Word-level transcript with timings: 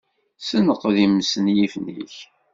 Senqed 0.47 0.95
ismenyifen-ik. 1.05 2.15